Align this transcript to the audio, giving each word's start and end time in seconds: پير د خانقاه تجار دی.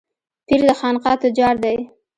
پير 0.47 0.61
د 0.67 0.69
خانقاه 0.79 1.17
تجار 1.23 1.55
دی. 1.63 1.77